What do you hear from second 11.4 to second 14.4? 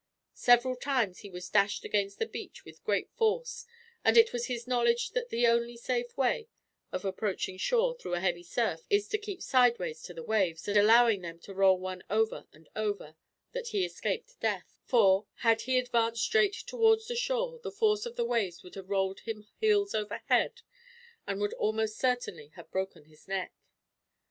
to roll one over and over, that he escaped